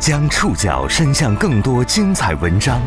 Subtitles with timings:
[0.00, 2.80] 将触角伸向更多精彩文章，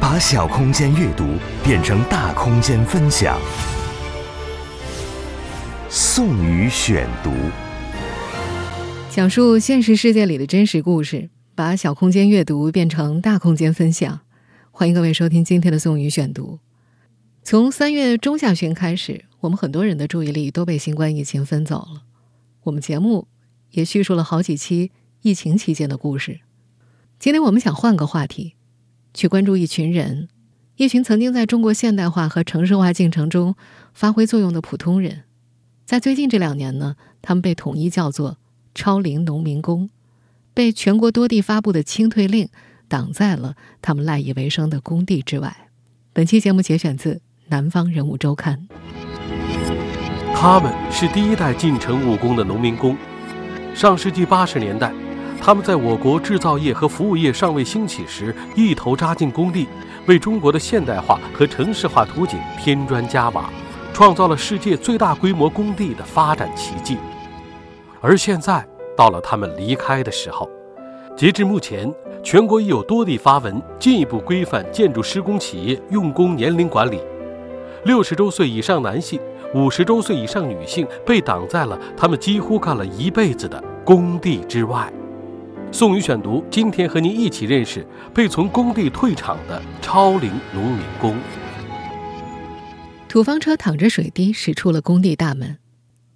[0.00, 1.34] 把小空间阅读
[1.64, 3.36] 变成大空间分享。
[5.90, 7.32] 宋宇选读，
[9.10, 14.20] 讲述现实世界里的真实故事，把小空间阅读变成大空间分享。
[14.70, 16.60] 欢迎各位收听今天的宋宇选读。
[17.42, 22.02] 从三月中下旬开始，我们很多人的注意力都被新冠疫情分走了。
[22.62, 23.26] 我们节目
[23.72, 24.92] 也叙述了好几期。
[25.26, 26.38] 疫情期间的故事。
[27.18, 28.54] 今天我们想换个话题，
[29.12, 30.28] 去关注一群人，
[30.76, 33.56] 一群曾经在中国现代化和城市化进程中
[33.92, 35.24] 发挥作用的普通人。
[35.84, 38.38] 在最近这两年呢，他们被统一叫做
[38.72, 39.90] “超龄农民工”，
[40.54, 42.48] 被全国多地发布的清退令
[42.86, 45.70] 挡在了他们赖以为生的工地之外。
[46.12, 47.14] 本期节目节选自
[47.48, 48.68] 《南方人物周刊》。
[50.36, 52.96] 他们是第一代进城务工的农民工，
[53.74, 54.94] 上世纪八十年代。
[55.40, 59.68] 他们在我国制造业和服务业尚未兴起时，一头扎进工地，
[60.06, 63.48] 为中国的现代化和城市化图景添砖加瓦，
[63.92, 66.98] 创造了世界最大规模工地的发展奇迹。
[68.00, 70.50] 而现在到了他们离开的时候。
[71.16, 71.90] 截至目前，
[72.22, 77.00] 全国已有多地发文进一步规范建筑施工企业用工年龄管理。
[77.84, 79.18] 六十周岁以上男性、
[79.54, 84.92] 五十周岁以上女性被挡在了他们几乎干了一辈子的工地之外。
[85.78, 91.14] 宋宇选读，今天和您一起认识被从工地退场的超龄农民工。
[93.06, 95.58] 土方车淌着水滴驶出了工地大门，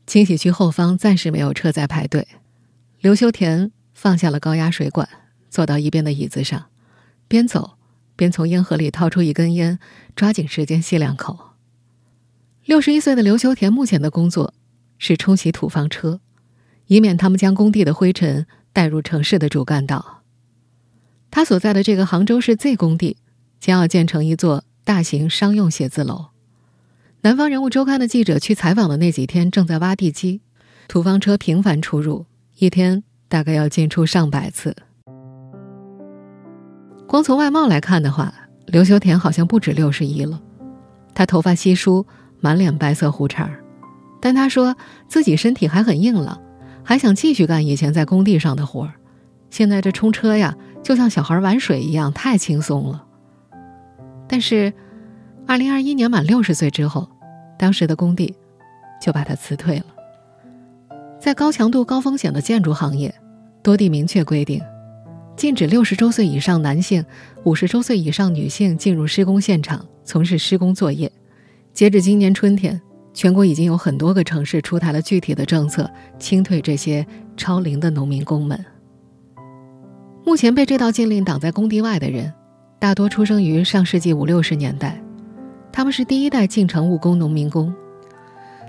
[0.06, 2.26] 清洗区后方暂时没有车在排队。
[3.00, 5.06] 刘修田放下了高压水管，
[5.50, 6.68] 坐到一边的椅子上，
[7.28, 7.72] 边走
[8.16, 9.78] 边从烟盒里掏出一根烟，
[10.16, 11.38] 抓紧时间吸两口。
[12.64, 14.54] 六十一岁的刘修田目前的工作
[14.96, 16.22] 是冲洗土方车，
[16.86, 18.46] 以免他们将工地的灰尘。
[18.72, 20.22] 带入城市的主干道。
[21.30, 23.16] 他所在的这个杭州市 Z 工地
[23.60, 26.26] 将要建成一座大型商用写字楼。
[27.22, 30.40] 南方人物周刊的记者去采访的那几天，正在挖地基，
[30.88, 32.26] 土方车频繁出入，
[32.58, 34.74] 一天大概要进出上百次。
[37.06, 38.32] 光从外貌来看的话，
[38.66, 40.40] 刘修田好像不止六十一了。
[41.14, 42.06] 他头发稀疏，
[42.40, 43.62] 满脸白色胡茬儿，
[44.20, 46.40] 但他说自己身体还很硬朗。
[46.90, 48.94] 还想继续干以前在工地上的活儿，
[49.48, 53.06] 现在这冲车呀，就像小孩玩水一样，太轻松了。
[54.26, 54.72] 但是，
[55.46, 57.08] 二零二一年满六十岁之后，
[57.56, 58.34] 当时的工地
[59.00, 59.84] 就把他辞退了。
[61.20, 63.14] 在高强度、高风险的建筑行业，
[63.62, 64.60] 多地明确规定，
[65.36, 67.04] 禁止六十周岁以上男性、
[67.44, 71.12] 五十周岁以上女性进入施工现场从事施工作业。
[71.72, 72.82] 截至今年春天。
[73.12, 77.06] 全国已经有很多个城市出台了具体的政策，清退这些
[77.36, 78.64] 超龄的农民工们。
[80.24, 82.32] 目前被这道禁令挡在工地外的人，
[82.78, 85.02] 大多出生于上世纪五六十年代，
[85.72, 87.74] 他们是第一代进城务工农民工。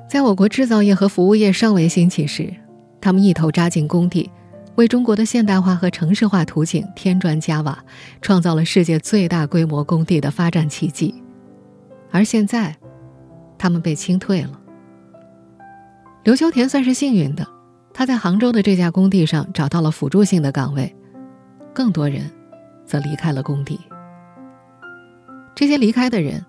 [0.10, 2.52] 在我国制造业和服务业尚未兴起时，
[3.00, 4.30] 他们一头扎进工地，
[4.76, 7.78] 为中国的现代化和城市化图景添砖加瓦，
[8.22, 11.14] 创造了世界最大规模工地的发展奇迹。
[12.10, 12.76] 而现在，
[13.62, 14.60] 他们被清退了。
[16.24, 17.48] 刘秋田算是幸运的，
[17.94, 20.96] 他在杭州的这家工地上找到了辅助性的岗位，
[21.72, 22.32] 更多人
[22.88, 23.80] 则离开了工地。
[25.54, 26.44] 这些离开的人，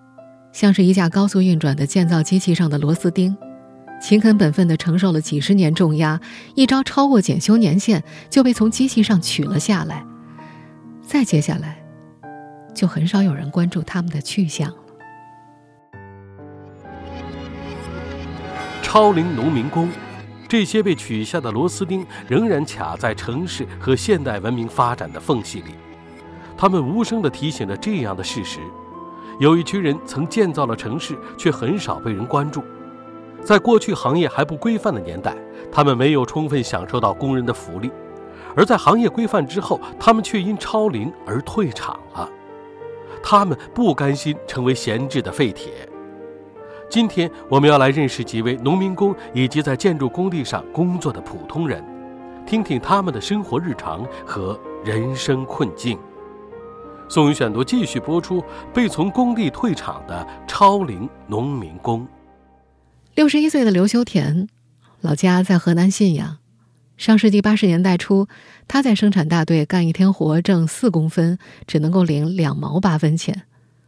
[0.53, 3.37] 像是一架高速运转的建造机器上的螺丝钉，
[4.01, 6.19] 勤恳本分地承受了几十年重压，
[6.55, 10.03] 一朝超过检修年限，就被从机器上取了下来。
[11.03, 11.77] 再接下来，
[12.73, 14.73] 就很少有人关注他们的去向。
[18.93, 19.89] 超龄农民工，
[20.47, 25.71] 这些被取下的螺丝钉仍然卡在城市和现代文明发展的缝隙里，
[26.59, 28.61] 他们无声地提醒着这样的事实：
[29.41, 32.63] 有一群人曾建造了城市，却很少被人关注。
[33.43, 35.35] 在过去行业还不规范的年代，
[35.73, 37.89] 他们没有充分享受到工人的福利；
[38.55, 42.29] 而在行业规范之后，他们却因超龄而退场了。
[43.23, 45.89] 他们不甘心成为闲置的废铁。
[46.93, 51.83] 今天我们要来认识几位农民工以及在建筑工地上工作的普通人，
[52.47, 55.99] 听听他们的生活日常和人生困境。
[57.09, 58.45] 宋宇选读继续播出：
[58.75, 62.07] 被从工地退场的超龄农民工。
[63.15, 64.47] 六十一岁的刘修田，
[65.01, 66.37] 老家在河南信阳。
[66.99, 68.29] 上世纪八十年代初，
[68.69, 73.45] 他在生产大队干一天活挣四公分，只能够领两毛八分钱，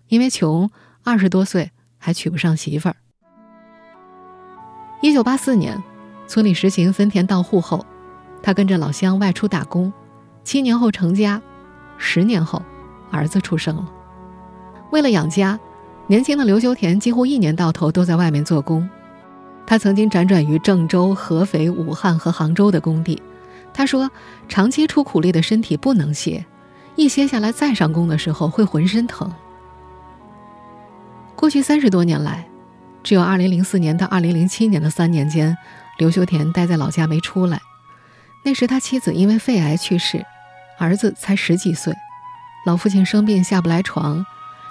[0.09, 0.71] 因为穷，
[1.03, 1.71] 二十多岁。
[2.05, 2.97] 还娶不上媳妇儿。
[5.01, 5.83] 一九八四年，
[6.27, 7.87] 村里实行分田到户后，
[8.43, 9.91] 他跟着老乡外出打工，
[10.43, 11.41] 七年后成家，
[11.97, 12.61] 十年后，
[13.11, 13.91] 儿子出生了。
[14.91, 15.59] 为了养家，
[16.07, 18.87] 年轻的刘修田几乎一年到头都在外面做工。
[19.67, 23.23] 他曾经辗转于郑州、合肥、武汉和杭州的工地。
[23.73, 24.11] 他说
[24.47, 26.45] ：“长期出苦力的身体不能歇，
[26.97, 29.33] 一歇下来再上工的时候会浑身疼。”
[31.37, 32.47] 过去三十多年来，
[33.03, 35.57] 只有2004年到2007年的三年间，
[35.99, 37.61] 刘修田待在老家没出来。
[38.45, 40.25] 那时他妻子因为肺癌去世，
[40.79, 41.95] 儿子才十几岁，
[42.67, 44.25] 老父亲生病下不来床，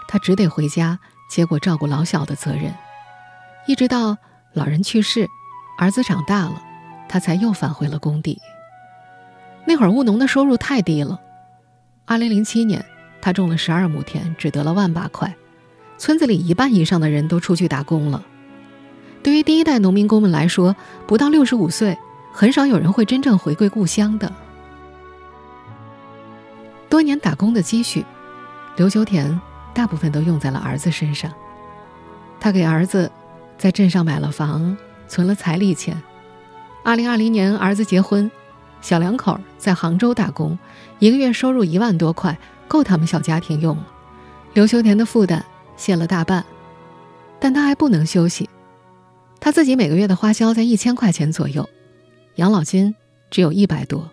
[0.08, 1.00] 他只得回家
[1.30, 2.74] 接过照顾老小的责任，
[3.68, 4.18] 一直到。
[4.56, 5.28] 老人去世，
[5.80, 6.62] 儿子长大了，
[7.10, 8.40] 他才又返回了工地。
[9.66, 11.20] 那会儿务农的收入太低了。
[12.06, 12.86] 二零零七年，
[13.20, 15.36] 他种了十二亩田，只得了万把块。
[15.98, 18.24] 村子里一半以上的人都出去打工了。
[19.22, 20.76] 对于第一代农民工们来说，
[21.08, 21.98] 不到六十五岁，
[22.32, 24.32] 很少有人会真正回归故乡的。
[26.90, 28.06] 多年打工的积蓄，
[28.76, 29.40] 刘秋田
[29.74, 31.32] 大部分都用在了儿子身上。
[32.40, 33.12] 他给儿子。
[33.56, 34.76] 在镇上买了房，
[35.08, 36.02] 存了彩礼钱。
[36.84, 38.30] 二零二零年，儿子结婚，
[38.82, 40.58] 小两口在杭州打工，
[41.00, 42.38] 一个月收入一万多块，
[42.68, 43.88] 够他们小家庭用了。
[44.54, 46.46] 刘秋田的负担卸了大半，
[47.40, 48.50] 但他还不能休息。
[49.40, 51.68] 他自己每个月的花销在一千块钱左右，
[52.36, 52.96] 养老金
[53.30, 54.10] 只有一百多。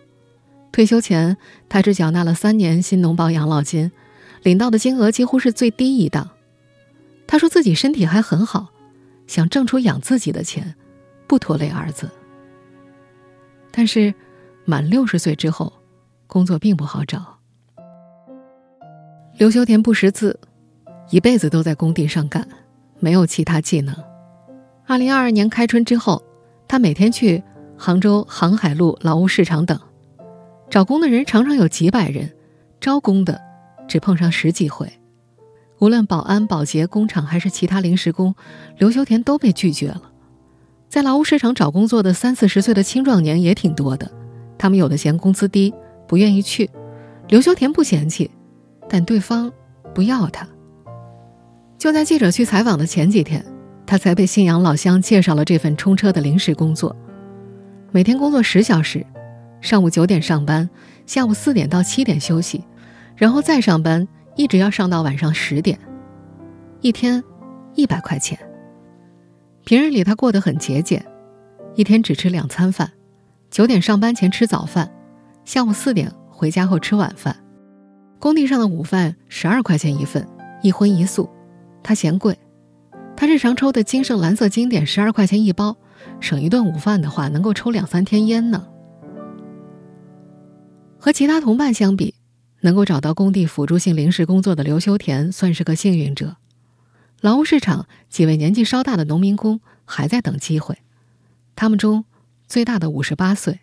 [0.72, 1.36] 退休前，
[1.68, 3.90] 他只缴纳了三年新农保养老金，
[4.42, 6.30] 领到的金额几乎是最低一档。
[7.26, 8.68] 他说自己身体还很好。
[9.26, 10.74] 想挣出养自己的钱，
[11.28, 12.10] 不拖累儿子。
[13.70, 14.12] 但是，
[14.64, 15.72] 满六十岁之后，
[16.26, 17.38] 工作并不好找。
[19.38, 20.40] 刘修田不识字，
[21.10, 22.46] 一辈子都在工地上干，
[23.00, 23.94] 没有其他技能。
[24.86, 26.22] 二零二二年开春之后，
[26.68, 27.42] 他每天去
[27.76, 29.78] 杭州航海路劳务市场等，
[30.70, 32.30] 找工的人常常有几百人，
[32.80, 33.40] 招工的
[33.88, 34.88] 只碰上十几回。
[35.80, 38.34] 无论保安、保洁、工厂还是其他临时工，
[38.78, 40.02] 刘修田都被拒绝了。
[40.88, 44.08] 在劳务市场找工作的三四十岁的青壮年也挺多的，
[44.58, 45.74] 他们有的嫌工资低，
[46.06, 46.70] 不愿意去。
[47.28, 48.30] 刘修田不嫌弃，
[48.88, 49.50] 但对方
[49.92, 50.46] 不要他。
[51.80, 53.42] 就在记者去采访的前几天，
[53.86, 56.94] 他才被信阳老乡介绍了这份冲车的临时工作，
[57.90, 59.04] 每天工作十小时，
[59.62, 60.68] 上午九点上班，
[61.06, 62.62] 下午四点到七点休息，
[63.16, 64.06] 然后再上班。
[64.36, 65.78] 一直要上到晚上十点，
[66.80, 67.22] 一天
[67.74, 68.38] 一百块钱。
[69.64, 71.04] 平日里他过得很节俭，
[71.74, 72.90] 一天只吃两餐饭，
[73.50, 74.90] 九点上班前吃早饭，
[75.44, 77.36] 下午四点回家后吃晚饭。
[78.18, 80.26] 工地上的午饭十二块钱一份，
[80.62, 81.28] 一荤一素，
[81.82, 82.38] 他嫌贵。
[83.16, 85.76] 他日常抽的金盛蓝色经典十二块钱一包，
[86.20, 88.66] 省一顿午饭的话，能够抽两三天烟呢。
[90.98, 92.14] 和其他同伴相比。
[92.62, 96.36] 能够找到工地辅助性临时工作的刘修田算是个幸运者。
[97.22, 100.76] 劳务市场几位年纪稍大的农民工还在等机会，
[101.56, 102.04] 他们中
[102.46, 103.60] 最大的五十八岁。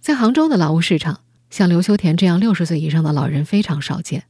[0.00, 4.24] 在杭州的劳务市场，像刘修田这样六十岁以上的老人非常少见，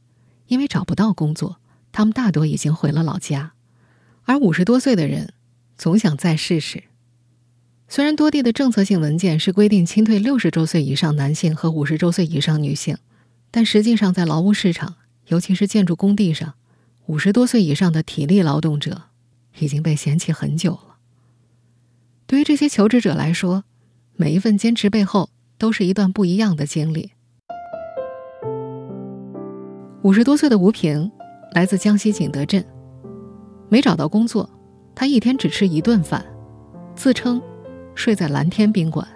[0.45, 1.57] 因为找不到工作，
[1.97, 3.53] 他们大多已经回了老家。
[4.25, 5.33] 而五十多岁的人
[5.79, 6.83] 总想再试试。
[7.87, 12.99] 虽然多地的政策性文件是规定清退六十周岁以上男性和五十周岁以上女性。
[13.49, 14.93] 但实际上，在劳务市场，
[15.29, 16.53] 尤其是建筑工地上，
[17.07, 19.05] 五十多岁以上的体力劳动者
[19.57, 20.97] 已经被嫌弃很久了。
[22.27, 23.63] 对于这些求职者来说，
[24.15, 27.13] 每一份坚持背后都是一段不一样的经历。
[30.03, 31.11] 五十多岁的吴平
[31.53, 32.63] 来自江西景德镇，
[33.69, 34.49] 没找到工作，
[34.93, 36.23] 他一天只吃一顿饭，
[36.95, 37.41] 自称
[37.95, 39.07] 睡在蓝天宾馆，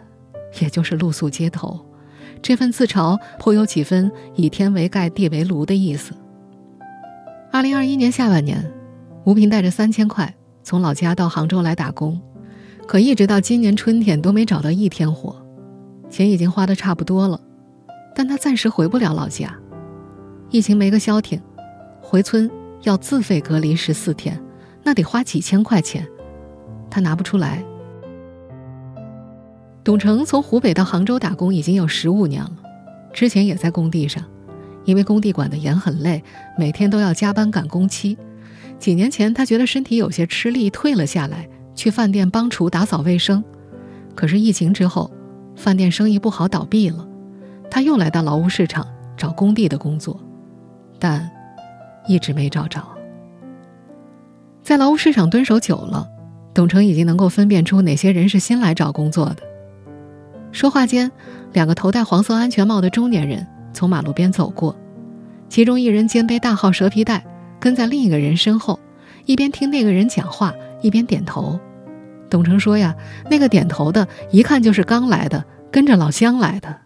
[0.61, 1.79] 也就是露宿街头。
[2.41, 6.13] 这份自嘲颇有几分以天为盖、地为炉的意思。
[7.51, 8.71] 二零二一年下半年，
[9.25, 10.33] 吴平带着三千块
[10.63, 12.19] 从老家到杭州来打工，
[12.87, 15.35] 可一直到今年春天都没找到一天活，
[16.09, 17.39] 钱已经花的差不多了，
[18.15, 19.53] 但他暂时回不了老家。
[20.49, 21.39] 疫情没个消停，
[22.11, 22.51] 回村
[22.81, 24.37] 要自费隔离十四天，
[24.83, 26.05] 那得花几千块钱，
[26.89, 27.63] 他拿不出来。
[29.81, 32.51] 董成从湖北到杭州打工已经有十五年了，
[33.13, 34.21] 之前也在工地上，
[34.83, 36.21] 因为工地管得严很累，
[36.57, 38.17] 每天都要加班赶工期。
[38.77, 43.41] 几年前他觉得身体有些吃力，退了下来，去饭店帮厨打扫卫生。
[44.15, 45.09] 可是疫情之后，
[45.55, 47.07] 饭店生意不好，倒闭了，
[47.69, 50.19] 他又来到劳务市场找工地的工作，
[50.99, 51.31] 但
[52.07, 52.81] 一直没找着。
[54.63, 56.07] 在劳务市场蹲守久了，
[56.53, 59.37] 董成已经能够分辨出哪些人是新来找工作的。
[60.51, 61.11] 说话间，
[61.53, 64.75] 两个头戴黄色安全帽的中年人从马路边走过，
[65.49, 67.25] 其中一人肩背大号蛇皮袋，
[67.59, 68.79] 跟在另一个人身后，
[69.25, 71.59] 一边听那个人讲话，一边点头。
[72.29, 72.95] 董成说：“呀，
[73.29, 76.77] 那个点头的，一看就是刚来的，跟着老乡来的。”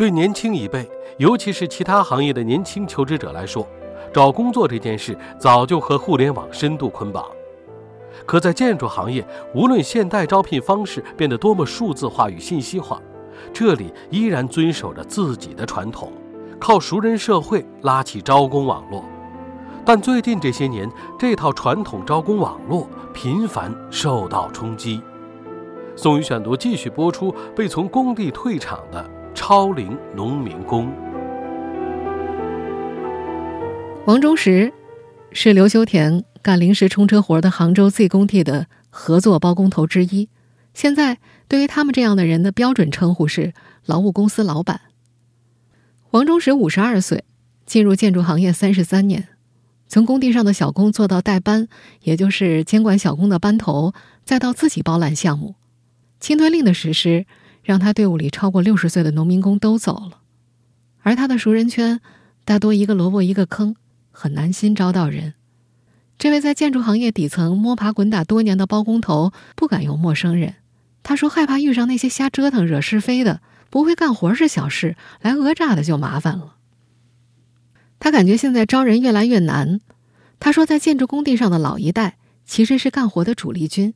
[0.00, 3.68] 对年轻一辈，尤其是其他行业的年轻求职者来说，
[4.14, 7.22] 找工作这件事早就和互联网深度捆绑。
[8.24, 9.22] 可在建筑行业，
[9.54, 12.98] 无论现代招聘方式变得多么数字化与信息化，
[13.52, 16.10] 这里依然遵守着自己的传统，
[16.58, 19.04] 靠熟人社会拉起招工网络。
[19.84, 25.02] 但最近这些年，这套传统招工网络频繁受到冲击。
[25.94, 30.92] 宋宇选读继续播出：被从工地退场的超龄农民工。
[34.06, 34.72] 王忠实
[35.32, 40.28] 是刘修田干临时冲车活的杭州 Z 工地的合作包工头之一。
[40.74, 41.18] 现在，
[41.48, 43.52] 对于他们这样的人的标准称呼是
[43.84, 44.80] 劳务公司老板。
[46.10, 47.24] 王忠实五十二岁，
[47.66, 49.28] 进入建筑行业三十三年。
[49.86, 51.68] 从工地上的小工做到带班，
[52.02, 53.92] 也就是监管小工的班头，
[54.24, 55.56] 再到自己包揽项目。
[56.20, 57.26] 清退令的实施，
[57.70, 60.22] 让他队伍里超过六十岁的农民工都走了，
[61.02, 62.00] 而他的熟人圈
[62.44, 63.76] 大多一个萝卜一个坑，
[64.10, 65.34] 很难新招到人。
[66.18, 70.56] 这位在建筑行业底层摸爬滚打多年的包工头不敢用陌生人，
[71.04, 76.56] 他说害怕遇上那些瞎折腾、惹是非的，不会干活是小事，来讹诈的就麻烦了。
[78.00, 79.80] 他感觉现在招人越来越难。
[80.40, 83.94] 他说，在建筑工地上的老一代其实是干活的主力军，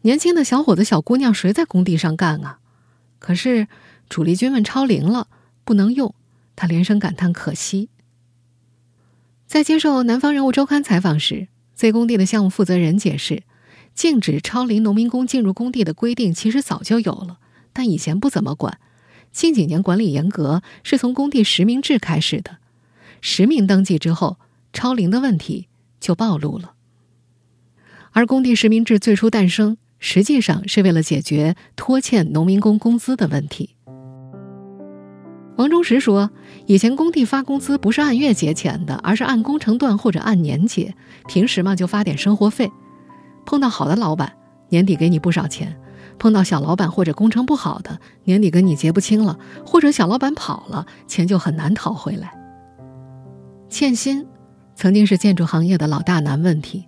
[0.00, 2.60] 年轻的小伙子、小姑娘谁在工地上干啊？
[3.24, 3.68] 可是
[4.10, 5.28] 主力军们超龄了，
[5.64, 6.14] 不能用。
[6.56, 7.88] 他连声感叹可惜。
[9.46, 13.44] 在接受《南方人物周刊》采访时，Z 工地的项目负责人解释，
[13.94, 17.38] 禁止超龄农民工进入工地的规定其实早就有了，
[17.72, 18.78] 但以前不怎么管。
[19.32, 22.58] 近几年管理严格，是从工地实名制开始的。
[23.22, 24.36] 实名登记之后，
[24.74, 26.74] 超龄的问题就暴露了。
[28.12, 33.74] 而工地实名制最初诞生，实际上是为了解决拖欠农民工工资的问题。
[35.56, 36.30] 王忠实说
[36.68, 40.94] ：“以前工地发工资不是按月结钱的，而是按工程段或者按年结。
[41.26, 42.70] 平时嘛，就发点生活费。
[43.46, 44.34] 碰到好的老板，
[44.68, 45.68] 年底给你不少钱；
[46.18, 52.30] 碰到小老板或者工程不好的，年底跟你结不清了，或者小老板跑了，钱就很难讨回来。”
[53.70, 54.26] 欠薪，
[54.74, 56.84] 曾经是建筑行业的老大难问题。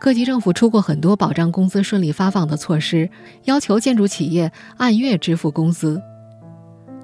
[0.00, 3.10] 各级政府出过很多保障工资顺利发放的措施，
[3.44, 6.00] 要求建筑企业按月支付工资。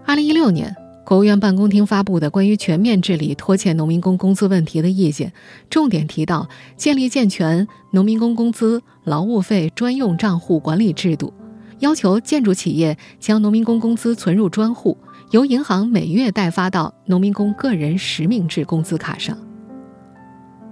[0.06, 0.74] 二零一六年，
[1.04, 5.30] 国务院办公厅发布的关于全面治理拖欠农民工工资问题的意见，
[5.68, 11.34] 重点提到建立健全农民工工资、劳务费专用账户管理制度，
[11.80, 14.96] 要求建筑企业将农民工工资存入专户。
[15.32, 19.36] 由银行每月代发到农民工个人实名制工资卡上。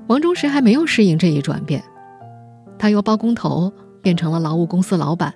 [0.06, 1.84] 王忠实还没有适应这一转变，
[2.78, 5.32] 他由包工头变成了劳务公司老板，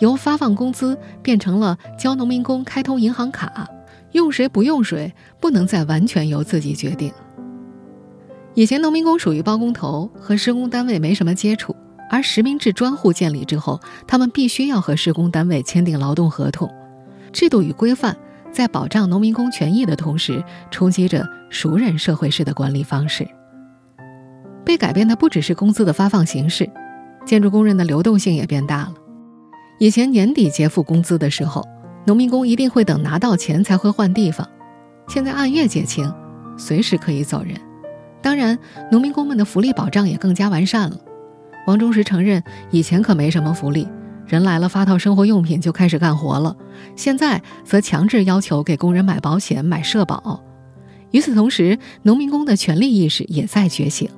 [0.00, 3.68] 由发放工资变成了教农民工开通银行卡，
[4.12, 7.12] 用谁不用谁不能再完全由自己决定。
[8.54, 11.74] 以前农民工属于包工头，和施工单位没什么接触，
[12.08, 16.70] 而实名制专户建立之后，他们必须要和施工单位签订劳动合同，
[17.32, 18.16] 制度与规范。
[18.52, 23.28] 在保障农民工权益的同时，冲击着熟人社会式的管理方式。
[24.64, 26.68] 被改变的不只是工资的发放形式，
[27.24, 28.94] 建筑工人的流动性也变大了。
[29.78, 31.66] 以前年底结付工资的时候，
[32.06, 34.48] 农民工一定会等拿到钱才会换地方，
[35.08, 36.12] 现在按月结清，
[36.56, 37.54] 随时可以走人。
[38.22, 38.58] 当然，
[38.90, 40.98] 农民工们的福利保障也更加完善了。
[41.66, 43.88] 王忠实承认，以前可没什么福利。
[44.26, 46.56] 人来了，发套生活用品就开始干活了。
[46.96, 50.42] 现在则强制要求给工人买保险、买社保。
[51.10, 54.08] 与此同时，农民工的权利意识也在觉醒。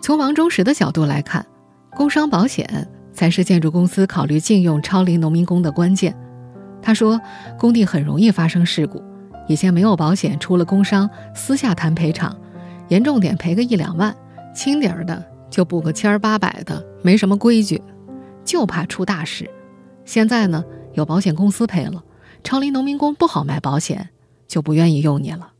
[0.00, 1.44] 从王忠实的角度来看，
[1.96, 6.16] 工伤保险才是建筑公司考虑禁用超龄农民工的关键。
[6.80, 7.20] 他说，
[7.58, 9.02] 工地很容易发生事故，
[9.48, 12.36] 以前没有保险，出了工伤私下谈赔偿，
[12.88, 14.14] 严重点赔个一两万，
[14.54, 17.82] 轻点儿的就补个千儿八百的，没什么规矩。
[18.44, 19.50] 就怕出大事，
[20.04, 22.04] 现在呢有保险公司赔了，
[22.44, 24.10] 超龄农民工不好卖保险，
[24.46, 25.50] 就不愿意用你了。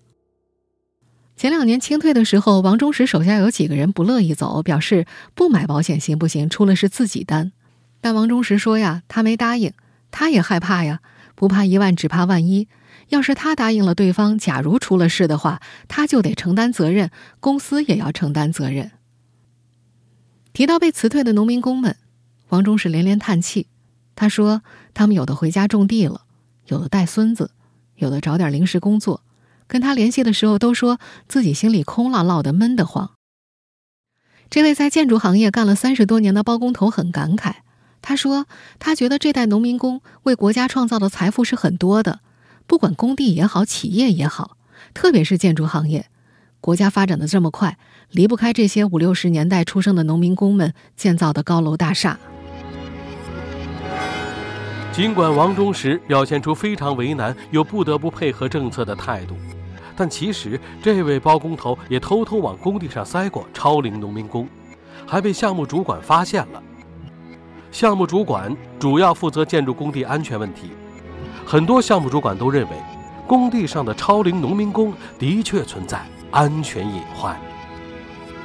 [1.37, 6.49] 前两年清退的时候，王忠实手下有几个人不乐意走，表示不买保险行不行？
[6.49, 7.53] 出了事自己担。
[8.01, 9.73] 但王忠实说呀，他没答应，
[10.11, 11.01] 他也害怕呀，
[11.35, 12.69] 不怕一万只怕万一。
[13.11, 18.93] 要是他答应了对方，假如出了事的话，他就得承担责任，公司也要承担责任。
[20.55, 21.97] 提到被辞退的农民工们。
[22.49, 23.67] 王忠实连连叹气，
[24.15, 24.63] 他说，
[24.95, 26.23] 他们有的回家种地了，
[26.69, 27.51] 有的带孙子，
[27.97, 29.23] 有的找点临时工作。
[29.69, 33.13] 跟他联系的时候，都说自己心里空落落的，闷得慌。
[34.49, 37.55] 这位在建筑行业干了三十多年的包工头很感慨，
[38.01, 38.47] 他说
[38.79, 42.21] ：“他觉得这代农民工为国家创造的财富是很多的，
[42.69, 44.57] 不管工地也好，企业也好，
[44.95, 46.07] 特别是建筑行业，
[46.61, 47.77] 国家发展的这么快，
[48.11, 52.17] 离不开这些五六十年代出生的农民工们建造的高楼大厦。”
[54.93, 59.37] 尽管王忠实表现出非常为难又不得不配合政策的态度，
[59.97, 64.47] 但其实这位包工头也偷偷往工地上塞过超龄农民工，
[65.07, 66.63] 还被项目主管发现了。
[67.73, 70.71] 项目主管主要负责建筑工地安全问题，
[71.45, 72.77] 很多项目主管都认为，
[73.27, 76.01] 工地上的超龄农民工的确存在
[76.31, 77.37] 安全隐患。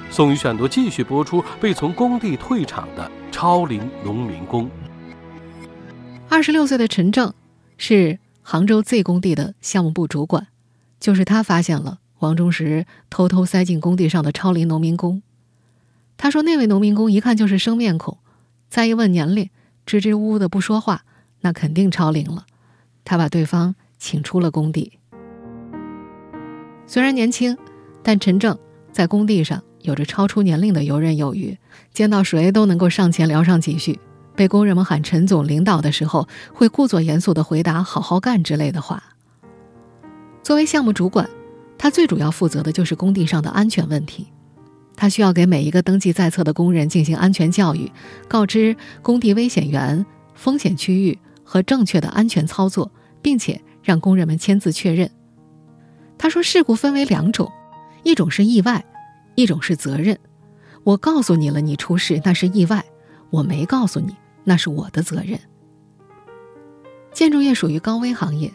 [0.10, 4.70] 宋宇选读继续播出被从工地退场的超龄农民工。
[6.28, 7.34] 二十六岁的陈正
[7.78, 10.48] 是杭州 Z 工地的项目部主管，
[11.02, 15.22] 就是他发现了王忠实偷偷塞进工地上的超龄农民工。
[16.16, 18.20] 他说，那位农民工一看就是生面孔，
[18.70, 19.50] 再一问年龄，
[19.88, 21.04] 支支吾吾的不说话，
[21.42, 22.46] 那肯定超龄了。
[23.04, 25.00] 他把对方请出了工地。
[26.86, 27.58] 虽然年轻，
[28.04, 28.56] 但陈正
[28.92, 31.58] 在工地上有着超出年龄的游刃有余，
[31.92, 34.00] 见到谁都能够上前聊上几句。
[34.36, 39.11] 被工人们喊陈总领导的时候，会故作严肃地回答“好好干”之类的话。
[40.52, 41.30] 作为项目主管，
[41.78, 44.28] 他最主要负责的就是工地上的安全问题。
[44.98, 47.90] 他需要给每一个登记在册的工人进行安全教育，
[48.28, 50.06] 告知工地危险源、
[50.36, 52.92] 风险区域和正确的安全操作，
[53.22, 55.10] 并且让工人们签字确认。
[56.18, 57.50] 他说：“事故分为两种，
[58.04, 58.84] 一种是意外，
[59.36, 60.20] 一种是责任。
[60.84, 62.82] 我告诉你了，你出事那是意外；
[63.30, 65.40] 我没告诉你。”那是我的责任。
[67.14, 68.52] 建筑业属于高危行业，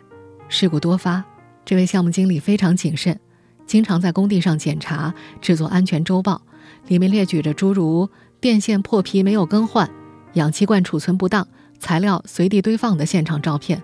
[0.51, 1.25] 事故多发。
[1.67, 3.19] 这位项目经理非常谨慎，
[3.67, 6.41] 经常在工地上检查、制作安全周报，
[6.87, 8.09] 里面列举着诸如
[8.41, 9.91] 电线破皮没有更换、
[10.35, 11.47] 氧气罐储存不当、
[11.81, 13.83] 材料随地堆放的现场照片。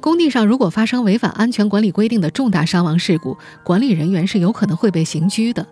[0.00, 5.66] 工地上如果发生违反安全管理规定的重大伤亡事故，管理人员是有可能会被刑拘的。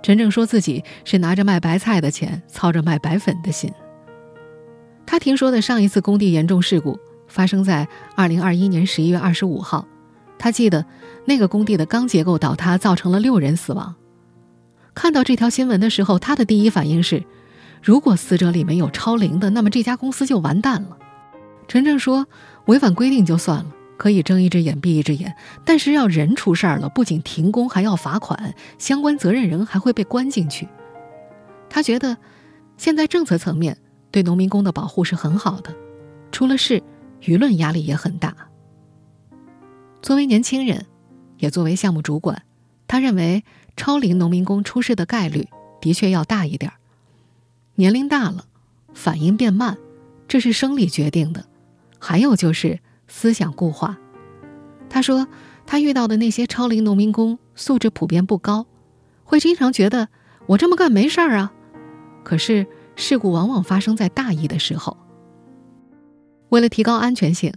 [0.00, 3.68] 陈正说自己是拿着卖白菜的钱，操着卖白粉的心。
[5.04, 9.84] 他听说的上一次工地严重事故发生在二零二一年十一月二十五号，
[10.38, 10.84] 他记得
[11.24, 13.94] 那个工地的钢结构倒塌，造成了六人死亡。
[14.94, 17.24] 看到这条新闻的时候，他的第一反应是：
[17.82, 20.96] 如果死者里面有超龄的，那么这家公司就完蛋了。
[21.66, 22.26] 陈正说
[22.66, 30.68] ：“违反规定就算了，可以睁一只眼闭一只眼，但是要人出事儿了，不仅停工，还要罚款，相关责任人还会被关进去。”
[31.68, 32.16] 他觉得，
[32.76, 33.76] 现在政策层面。
[34.10, 35.76] 对农民工的保护是很好的，
[36.32, 36.82] 出了事，
[37.20, 38.34] 舆论压力也很大。
[40.02, 40.86] 作为年轻人，
[41.38, 42.42] 也作为项目主管，
[42.86, 43.44] 他认为
[43.76, 45.48] 超龄农民工出事的概率
[45.80, 46.76] 的确要大一点儿
[47.74, 48.46] 年龄大了，
[48.94, 49.76] 反应变慢，
[50.26, 51.46] 这是生理决定的。
[51.98, 53.98] 还有就是思想固化。
[54.88, 55.28] 他说，
[55.66, 58.66] 他遇到的那些超龄农民工素质普遍不高，
[59.24, 60.08] 会经常觉得
[60.46, 61.52] 我这么干没事儿啊，
[62.24, 62.66] 可是。
[63.00, 64.96] 事故往往发生在大意的时候。
[66.48, 67.54] 为了提高安全性，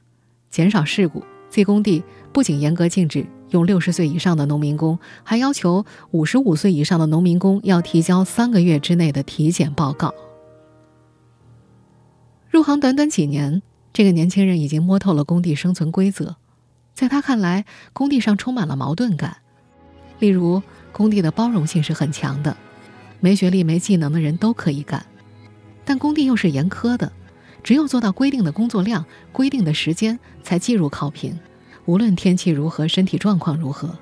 [0.52, 10.14] 减少事故，Z 工地不仅严格禁止用六十岁以上的农民工，还要求五十五岁以上的农民工要提交三个月之内的体检报告。
[12.50, 13.62] 入行短短几年，
[13.94, 16.38] 这个年轻人已经摸透了工地生存规则。
[16.94, 19.38] 在他看来，工地上充满了矛盾感。
[20.20, 20.62] 例如，
[20.92, 22.56] 工地的包容性是很强的，
[23.20, 25.06] 没学历、没技能的人都可以干。
[25.84, 27.12] 但工地又是严苛的，
[27.64, 31.40] 只有做到规定的工作量、规定的时间才计入考评，
[31.86, 33.98] 无论天气如何、身体状况如何。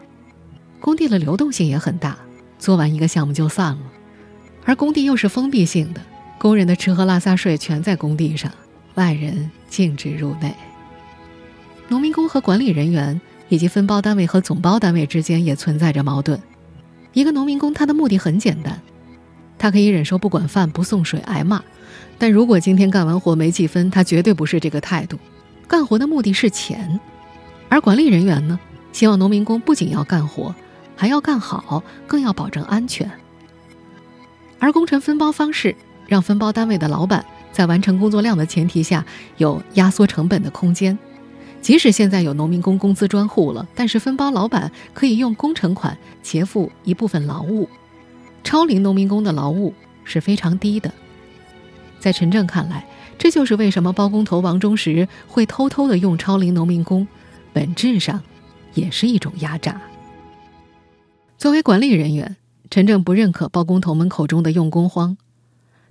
[0.79, 2.17] 工地的流动性也很大，
[2.57, 3.81] 做完一个项目就散了。
[4.63, 6.01] 而工地又是封闭性的，
[6.37, 8.51] 工人的吃喝拉撒睡全在工地上，
[8.95, 10.53] 外人禁止入内。
[11.89, 13.19] 农民工和管理人员
[13.49, 16.39] 以及分包单位和总包单位之间也存在着矛盾。
[17.13, 18.79] 一个农民工，他的目的很简单，
[19.59, 21.61] 他可以忍受不管饭、不送水、挨骂。
[22.17, 25.19] 但如果今天干完活没记分，他绝对不是这个态度。
[25.67, 26.99] 干活的目的是钱，
[27.69, 28.59] 而管理人员呢，
[28.91, 30.55] 希望农民工不仅要干活，
[30.95, 33.09] 还要干好，更要保证安全。
[34.57, 35.75] 而工程分包方式
[36.07, 39.05] 让分包单位的老板在完成工作量的前提下
[39.37, 40.97] 有压缩成本的空间。
[41.61, 47.69] 即使现在有农民工工资专户了，但是分包老板可以用工程款结付一部分劳务。
[48.43, 49.73] 超龄农民工的劳务
[50.03, 50.93] 是非常低的。
[51.99, 57.07] 在陈正看来，这就是为什么包工头王忠实会偷偷的用超龄农民工，
[57.51, 58.21] 本质上
[58.73, 59.81] 也是一种压榨。
[61.37, 62.37] 作为管理人员，
[62.69, 65.17] 陈正不认可包工头们口中的用工荒。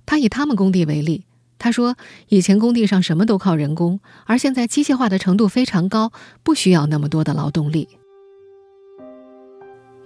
[0.05, 1.25] 他以他们工地为例，
[1.59, 1.95] 他说
[2.29, 7.87] ：“以前工地上什么都靠人工，而现在机械化的程度非常高，不需要那么多的劳动力。”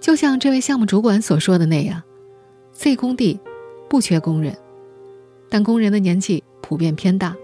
[0.00, 2.02] 就像这位项目主管所说的那样
[2.74, 3.40] ，Z 工地
[3.88, 4.56] 不缺工人，
[5.48, 7.34] 但工人的年纪普遍偏大。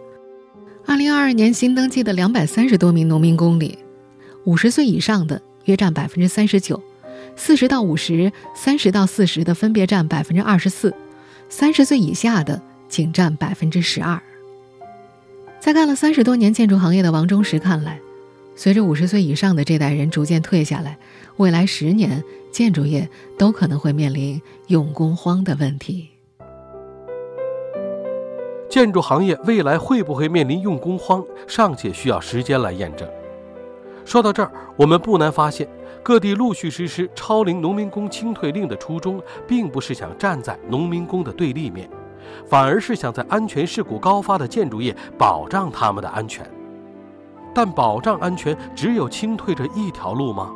[0.87, 3.79] 二零二二年新登记的两百三十多名农民工里，
[4.45, 6.83] 五十岁以上的约占百分之三十九，
[7.37, 10.93] 四十到五十、三十到四十的分别占百分之二十四，
[11.49, 14.21] 三十岁以下的仅占百分之十二。
[15.61, 18.01] 在干了三十多年建筑行业的王忠实看来，
[18.57, 20.99] 随着五十岁以上的这代人逐渐退下来，
[21.37, 22.25] 未来十年。
[22.51, 23.09] 建筑业
[23.39, 26.09] 都可能会面临用工荒的问题。
[28.69, 33.09] 建筑行业未来会不会面临用工荒，尚且需要时间来验证。
[34.05, 35.69] 说到这儿，我们不难发现，
[36.03, 41.91] 各地陆续实施超龄农民工清退令的初衷，并不是想站在农民工的对立面，
[42.47, 46.49] 反而是想在安全事故高发的建筑业保障他们的安全。
[47.53, 50.53] 但保障安全只有清退这一条路吗？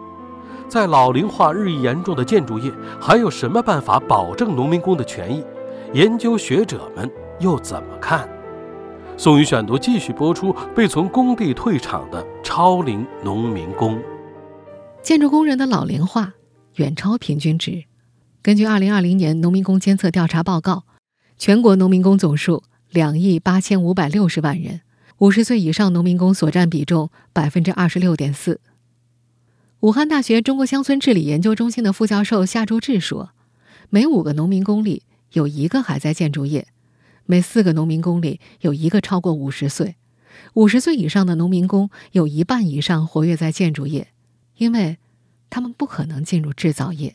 [0.68, 5.44] 在老龄化日益严重的建筑业，还有什么办法保证农民工的权益？
[5.92, 8.28] 研究学者们又怎么看？
[9.16, 14.00] 宋宇选读继续播出：被从工地退场的超龄农民工。
[15.02, 16.34] 建筑工人的老龄化
[16.76, 17.84] 远超平均值。
[18.42, 20.82] 根据2020年农民工监测调查报告，
[21.38, 24.80] 全国农民工总数两亿八千五百六十万人，
[25.18, 28.60] 五十岁以上农民工所占比重百分之二十六点四。
[29.84, 33.32] 武汉大学中国乡村治理研究中心的副教授夏柱志说
[33.90, 36.68] ：“每五个农民工里有一个还在建筑业，
[37.26, 39.96] 每四个农民工里有一个超过五十岁。
[40.54, 44.08] 五十岁以上的农民工有一半以上活跃在建筑业，
[44.56, 44.96] 因为
[45.50, 47.14] 他们不可能进入制造业。”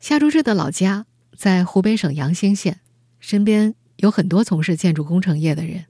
[0.00, 1.04] 夏柱志的老家
[1.36, 2.80] 在湖北省阳新县，
[3.20, 5.84] 身边有很多从事建筑工程业的人。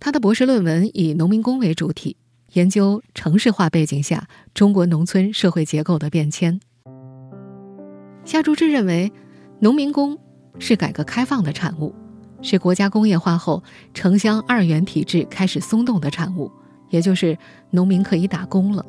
[0.00, 2.16] 他的博士论文以农民工为主体。
[2.52, 6.60] 研究城市化背景下中国农村社会结构的变迁。
[8.24, 9.10] 夏竹志认为，
[9.60, 10.18] 农民工
[10.58, 11.94] 是改革开放的产物，
[12.42, 13.62] 是国家工业化后
[13.94, 16.50] 城乡二元体制开始松动的产物，
[16.90, 17.38] 也就是
[17.70, 18.84] 农民可以打工了。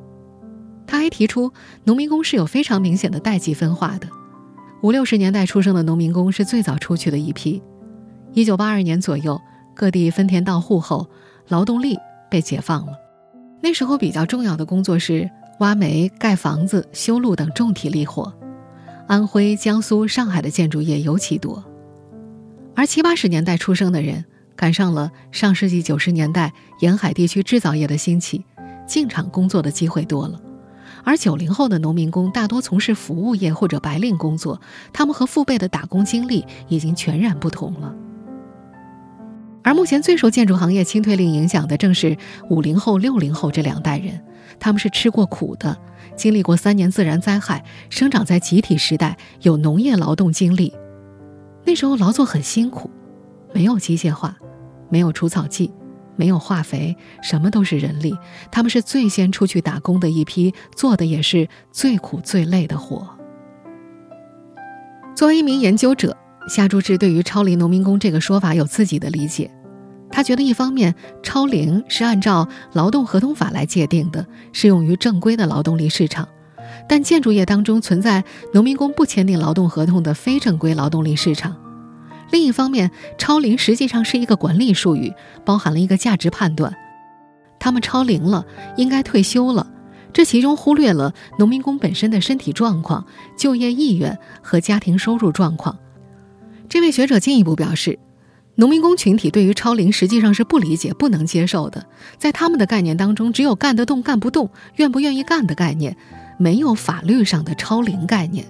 [0.86, 1.52] 他还提出，
[1.86, 4.08] 农民工是有非常明显的代际分化的。
[4.82, 7.62] 五六十年代出生的农民工是最早出去的一批。
[8.34, 9.39] 一九八二年左右，
[9.73, 11.08] 各地分田到户后，
[11.47, 11.97] 劳动力
[12.30, 13.03] 被解放了。
[13.63, 18.34] 那时候比较重要的工作是挖煤、盖房子、修路等重体力活，
[19.08, 21.63] 安徽、江苏、上海的建筑业尤其多。
[22.76, 28.43] 而七八十年代出生的人赶上了上世纪九十年代沿海地区制造业的兴起，
[28.86, 30.38] 进厂工作的机会多了。
[31.06, 34.60] 而九零后的农民工大多从事服务业或者白领工作，
[34.91, 37.95] 他们和父辈的打工经历已经全然不同了。
[39.63, 42.17] 而目前最受建筑行业清退令影响的，正是
[42.49, 44.21] 五零后、六零后这两代人。
[44.60, 45.76] 他们是吃过苦的，
[46.15, 50.73] 经历过三年自然灾害，生长在集体时代，有农业劳动经历。
[51.63, 52.89] 那时候劳作很辛苦，
[53.54, 54.38] 没有机械化，
[54.89, 55.73] 没有除草剂，
[56.17, 58.15] 没有化肥，什么都是人力。
[58.52, 63.17] 他们是最先出去打工的一批，做的也是最苦最累的活。
[65.15, 66.15] 作为一名研究者。
[66.47, 69.49] 夏柱志对于“超龄农民工”这个说法有自己的理解。
[70.12, 76.25] 他觉得，一方面，超龄是按照劳动合同法来界定的，适用于正规的劳动力市场；
[76.88, 81.56] 但建筑业当中存在农民工不签订劳动合同的非正规劳动力市场。
[82.29, 85.13] 另一方面，超龄实际上是一个管理术语，
[85.45, 86.75] 包含了一个价值判断：
[87.60, 89.67] 他们超龄了，应该退休了。
[90.12, 95.79] 这其中忽略了农民工本身的身体状况、就业意愿和家庭收入状况。
[96.74, 98.00] 这位学者进一步表示，
[98.56, 101.86] 农民工群体对于超龄实际上是不理解、不能接受的。
[102.18, 105.96] 在他们的概念当中，只有干得动、干不动、愿不愿意干的概念，
[106.40, 108.44] 没有法律上的超龄概念。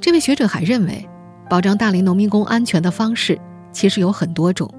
[0.00, 1.06] 这位学者还认为，
[1.50, 3.38] 保障大龄农民工安全的方式
[3.70, 4.72] 其实有很多种。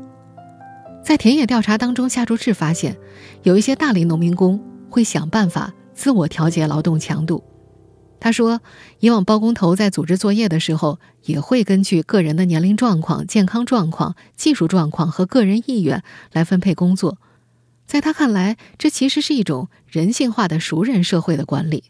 [1.04, 2.98] 在田野调查当中，夏竹志发现，
[3.44, 4.60] 有一些大龄农民工
[4.90, 7.44] 会想办法自我调节劳动强度。
[8.20, 8.62] 他说
[9.00, 17.18] ：“以往包工头在组织作业的时候，也会根据个人的年龄状况、健康状况、技术状况和个人意愿来分配工作。
[17.86, 21.84] 在他看来，这其实是一种人性化的熟人社会的管理。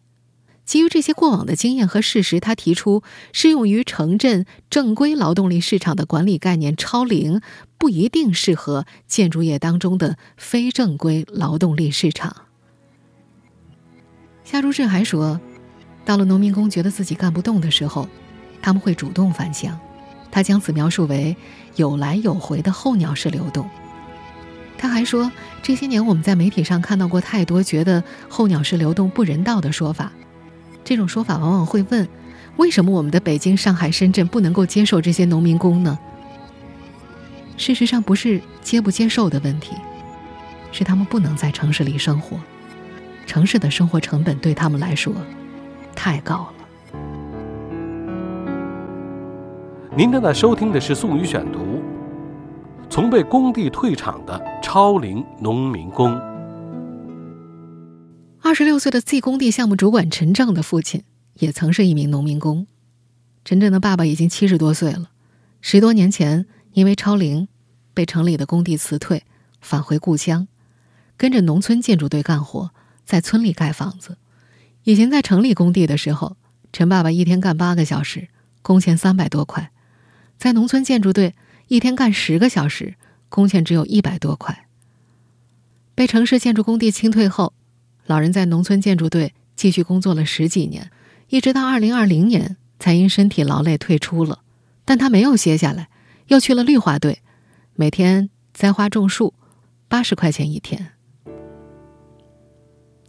[0.66, 7.40] 基于这些过往的经验和事实，他提出适用于城镇正规劳动力市场的管理概念“超龄”
[7.78, 12.36] 不一定适合建筑业当中的非正规劳动力市场。
[14.44, 15.40] 夏竹志还说，
[16.06, 18.08] 到了农民工觉得自己干不动的时候，
[18.62, 19.78] 他们会主动返乡。
[20.32, 21.36] 他将此描述为
[21.76, 23.70] 有来有回的候鸟式流动。
[24.78, 25.32] 他还说，
[25.64, 30.12] 这些年我们在媒体上看到过太多觉得候鸟式流动不人道的说法。
[30.84, 32.08] 这种说法往往会问：
[32.58, 35.98] 为什么我们的北京、上海、深圳不能够接受这些农民工呢？
[37.58, 39.74] 事实上，不是接不接受的问题，
[40.74, 42.38] 是他们不能在城市里生活，
[43.26, 45.14] 城市的生活成本对他们来说
[45.96, 46.54] 太高了。
[49.98, 51.60] 您正在收听的是《宋宇选读》，
[52.90, 56.20] 从被工地退场的超龄农民工。
[58.42, 61.04] 二十六岁的 Z 工地项目主管陈正的父亲
[61.36, 62.68] 也曾是一名农民工。
[63.44, 65.10] 陈正的爸爸已经七十多岁了，
[65.62, 67.48] 十多年前因为超龄，
[67.94, 69.24] 被城里的工地辞退，
[69.62, 70.48] 返回故乡，
[71.16, 72.72] 跟着农村建筑队干活，
[73.06, 74.18] 在村里盖房子。
[74.86, 76.38] 以前在城里工地的时候，
[76.72, 78.30] 陈爸爸一天干八个小时，
[78.62, 79.72] 工钱三百多块；
[80.38, 81.34] 在农村建筑队，
[81.68, 82.94] 一天干十个小时，
[83.28, 84.68] 工钱只有一百多块。
[85.96, 87.54] 被城市建筑工地清退后。
[88.06, 90.92] 老人在农村建筑队继续工作了十几年，
[91.30, 94.42] 一直到二零二零年才因身体劳累退出了。
[94.86, 95.90] 但他没有歇下来，
[96.28, 97.24] 又去了绿化队，
[97.74, 99.34] 每天栽花种树，
[99.88, 100.92] 八十块钱一天。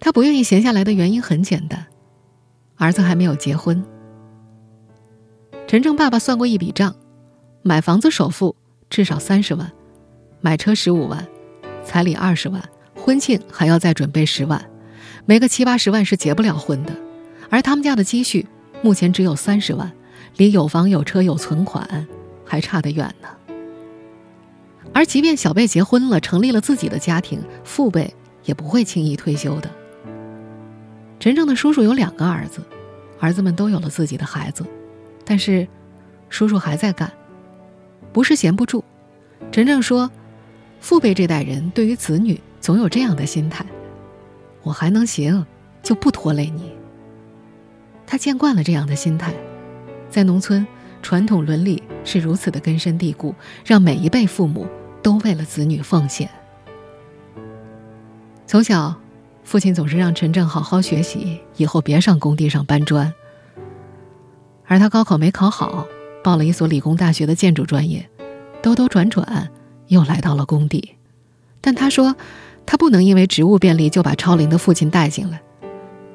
[0.06, 1.84] 他不愿意闲下来的原因很简单，
[2.76, 3.84] 儿子还没有结婚。
[5.66, 6.94] 陈正爸爸算过一笔账，
[7.62, 8.54] 买房子首付
[8.88, 9.68] 至少三十万，
[10.40, 11.26] 买车十五万，
[11.84, 12.62] 彩礼二十万，
[12.94, 14.64] 婚庆还要再准备十万。
[15.24, 16.94] 没个七八十万是结不了婚的，
[17.50, 18.46] 而他们家的积蓄
[18.82, 19.92] 目前只有三十万，
[20.36, 22.06] 离有房有车有存款
[22.44, 23.28] 还差得远呢。
[24.92, 28.14] 而即便小贝结婚了，成立了自己的家庭，父辈
[28.44, 29.68] 也不会轻易退休的。
[31.18, 32.62] 陈正的叔叔有两个儿子，
[33.18, 34.64] 儿子们都有了自己的孩子，
[35.24, 35.66] 但是
[36.28, 37.10] 叔叔还在干，
[38.12, 38.84] 不是闲不住。
[39.50, 40.10] 陈正说，
[40.80, 43.64] 父辈这代人对于子女总有这样的心态。
[44.62, 45.44] 我还能行，
[45.82, 46.72] 就不拖累你。
[48.06, 49.32] 他见惯了这样的心态，
[50.10, 50.66] 在农村，
[51.02, 54.66] 传统伦理是如此的根深蒂固，让每一辈父母
[55.02, 56.28] 都为了子女奉献。
[58.46, 58.94] 从小，
[59.46, 63.14] 父亲总是让陈正好好学习，以后别上工地上搬砖。
[64.66, 65.86] 而他高考没考好，
[66.22, 68.06] 报了一所理工大学的建筑专业，
[68.60, 69.48] 兜兜转转
[69.86, 70.96] 又来到了工地。
[71.62, 72.14] 但他说。
[72.68, 75.40] 他不能因为职务便利就把超龄的父亲带进来。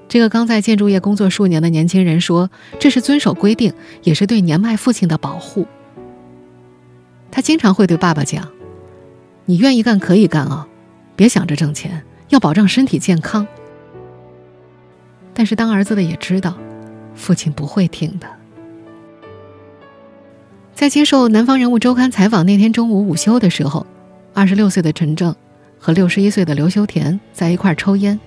[0.09, 5.65] 这个刚在建筑业工作数年的年轻人说：“这是遵守规定，也是对年迈父亲的保护。”
[7.31, 8.51] 他经常会对爸爸讲
[9.47, 10.67] ：“你愿意干可以干啊，
[11.15, 13.47] 别想着挣钱，要保障身体健康。”
[15.33, 16.57] 但是当儿子的也知道，
[17.15, 18.27] 父亲不会听的。
[20.73, 23.85] 在接受《南方人物周刊》采访那天中午午休的时候，
[24.33, 25.35] 二十六岁的陈正。
[25.83, 28.19] 和六十一岁的刘修田在一块抽烟，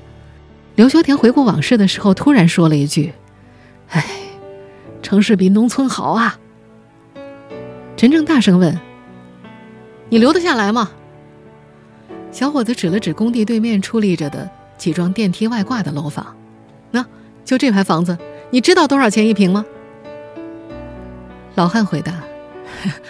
[0.74, 3.12] 刘修田回顾往事的时候，突然说了一句
[3.90, 4.04] ：“哎，
[5.02, 6.36] 城市比农村好啊。”
[7.96, 8.76] 陈正大声问
[10.10, 10.90] ：“你留得下来吗？”
[12.34, 16.36] 小伙子指了指工地对面矗立着的几幢电梯外挂的楼房
[16.90, 17.06] ，“那
[17.44, 18.18] 就这排房子，
[18.50, 19.64] 你知道多少钱一平吗？”
[21.54, 22.12] 老汉回答：“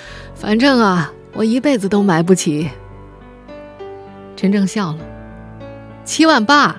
[0.36, 2.68] 反正啊，我一辈子都买不起。”
[4.36, 4.98] 陈正笑了，
[6.04, 6.76] 七万八，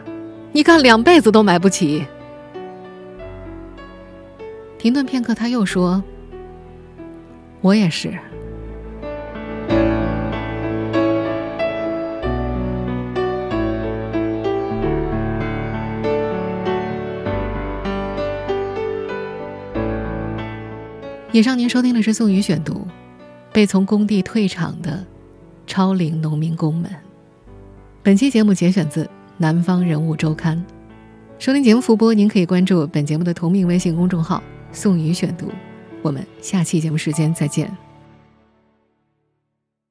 [0.51, 2.05] 你干两辈子都买不起。
[4.77, 6.03] 停顿片刻，他又说
[7.61, 8.13] ：“我也是。”
[21.35, 22.87] 以上您收听的是宋宇选读，
[23.51, 25.05] 被从工地退场的
[25.67, 26.89] 超龄农民工们。
[28.01, 29.03] 本期节目节选自
[29.35, 30.57] 《南方人物周刊》，
[31.37, 35.51] 收听节目复播，您可以关注本节目的同名微信公众号“宋宇选读”。
[36.01, 37.69] 我们下期节目时间再见。